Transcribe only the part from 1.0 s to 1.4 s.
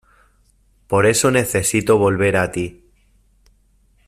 eso